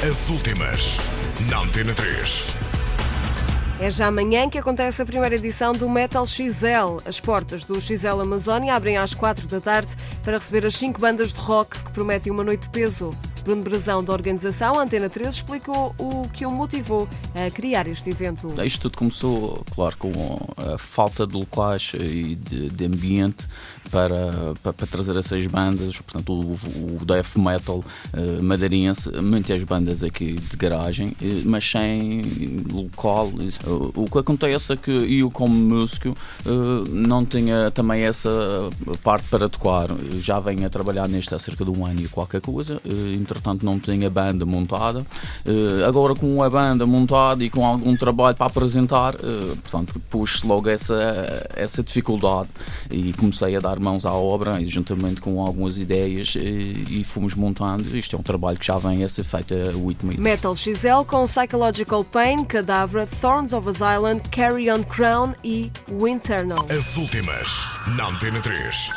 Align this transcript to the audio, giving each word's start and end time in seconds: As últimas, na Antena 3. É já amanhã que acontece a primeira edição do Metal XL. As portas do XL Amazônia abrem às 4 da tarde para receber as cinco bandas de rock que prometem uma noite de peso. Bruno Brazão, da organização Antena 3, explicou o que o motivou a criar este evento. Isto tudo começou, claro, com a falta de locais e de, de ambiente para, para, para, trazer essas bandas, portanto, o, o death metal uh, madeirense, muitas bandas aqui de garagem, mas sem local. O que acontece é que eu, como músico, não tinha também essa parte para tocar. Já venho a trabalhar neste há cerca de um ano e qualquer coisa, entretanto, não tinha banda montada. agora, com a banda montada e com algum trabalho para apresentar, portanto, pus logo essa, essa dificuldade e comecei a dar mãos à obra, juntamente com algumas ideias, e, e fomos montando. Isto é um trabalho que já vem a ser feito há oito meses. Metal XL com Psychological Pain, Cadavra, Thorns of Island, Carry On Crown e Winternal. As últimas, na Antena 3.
As 0.00 0.28
últimas, 0.30 0.96
na 1.50 1.58
Antena 1.58 1.92
3. 1.92 2.54
É 3.80 3.90
já 3.90 4.06
amanhã 4.06 4.48
que 4.48 4.56
acontece 4.56 5.02
a 5.02 5.04
primeira 5.04 5.34
edição 5.34 5.72
do 5.72 5.90
Metal 5.90 6.24
XL. 6.24 7.02
As 7.04 7.18
portas 7.18 7.64
do 7.64 7.80
XL 7.80 8.20
Amazônia 8.20 8.76
abrem 8.76 8.96
às 8.96 9.12
4 9.12 9.48
da 9.48 9.60
tarde 9.60 9.96
para 10.22 10.38
receber 10.38 10.64
as 10.64 10.76
cinco 10.76 11.00
bandas 11.00 11.34
de 11.34 11.40
rock 11.40 11.76
que 11.82 11.90
prometem 11.90 12.30
uma 12.30 12.44
noite 12.44 12.62
de 12.62 12.68
peso. 12.70 13.10
Bruno 13.48 13.62
Brazão, 13.62 14.04
da 14.04 14.12
organização 14.12 14.78
Antena 14.78 15.08
3, 15.08 15.36
explicou 15.36 15.94
o 15.96 16.28
que 16.28 16.44
o 16.44 16.50
motivou 16.50 17.08
a 17.34 17.50
criar 17.50 17.86
este 17.86 18.10
evento. 18.10 18.48
Isto 18.62 18.90
tudo 18.90 18.98
começou, 18.98 19.64
claro, 19.74 19.96
com 19.96 20.12
a 20.58 20.76
falta 20.76 21.26
de 21.26 21.34
locais 21.34 21.92
e 21.98 22.34
de, 22.34 22.68
de 22.68 22.84
ambiente 22.84 23.48
para, 23.90 24.54
para, 24.62 24.72
para, 24.74 24.86
trazer 24.86 25.16
essas 25.16 25.46
bandas, 25.46 25.98
portanto, 25.98 26.34
o, 26.34 27.00
o 27.00 27.04
death 27.06 27.36
metal 27.36 27.78
uh, 27.78 28.42
madeirense, 28.42 29.10
muitas 29.22 29.64
bandas 29.64 30.04
aqui 30.04 30.34
de 30.34 30.56
garagem, 30.58 31.16
mas 31.46 31.64
sem 31.64 32.22
local. 32.70 33.32
O 33.94 34.10
que 34.10 34.18
acontece 34.18 34.74
é 34.74 34.76
que 34.76 34.90
eu, 34.90 35.30
como 35.30 35.54
músico, 35.54 36.14
não 36.90 37.24
tinha 37.24 37.70
também 37.70 38.02
essa 38.02 38.30
parte 39.02 39.26
para 39.30 39.48
tocar. 39.48 39.88
Já 40.16 40.38
venho 40.38 40.66
a 40.66 40.70
trabalhar 40.70 41.08
neste 41.08 41.34
há 41.34 41.38
cerca 41.38 41.64
de 41.64 41.70
um 41.70 41.86
ano 41.86 42.02
e 42.02 42.08
qualquer 42.08 42.42
coisa, 42.42 42.78
entretanto, 43.38 43.64
não 43.64 43.78
tinha 43.78 44.10
banda 44.10 44.44
montada. 44.44 45.04
agora, 45.86 46.14
com 46.14 46.42
a 46.42 46.50
banda 46.50 46.86
montada 46.86 47.42
e 47.44 47.50
com 47.50 47.64
algum 47.64 47.96
trabalho 47.96 48.36
para 48.36 48.46
apresentar, 48.46 49.14
portanto, 49.62 50.00
pus 50.10 50.42
logo 50.42 50.68
essa, 50.68 51.48
essa 51.54 51.82
dificuldade 51.82 52.48
e 52.90 53.12
comecei 53.12 53.56
a 53.56 53.60
dar 53.60 53.78
mãos 53.78 54.04
à 54.04 54.12
obra, 54.12 54.62
juntamente 54.64 55.20
com 55.20 55.40
algumas 55.40 55.78
ideias, 55.78 56.34
e, 56.36 57.00
e 57.00 57.04
fomos 57.04 57.34
montando. 57.34 57.96
Isto 57.96 58.16
é 58.16 58.18
um 58.18 58.22
trabalho 58.22 58.58
que 58.58 58.66
já 58.66 58.76
vem 58.76 59.04
a 59.04 59.08
ser 59.08 59.24
feito 59.24 59.54
há 59.54 59.76
oito 59.76 60.04
meses. 60.04 60.20
Metal 60.20 60.54
XL 60.54 61.04
com 61.06 61.24
Psychological 61.24 62.04
Pain, 62.04 62.44
Cadavra, 62.44 63.06
Thorns 63.06 63.52
of 63.52 63.68
Island, 63.68 64.22
Carry 64.30 64.70
On 64.70 64.82
Crown 64.82 65.34
e 65.44 65.70
Winternal. 65.90 66.66
As 66.70 66.96
últimas, 66.96 67.78
na 67.96 68.08
Antena 68.08 68.40
3. 68.40 68.90